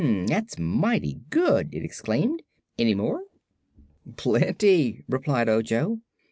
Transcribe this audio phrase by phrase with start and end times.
[0.01, 2.41] "That's mighty good!" it exclaimed.
[2.79, 3.21] "Any more?"
[4.17, 5.99] "Plenty," replied Ojo.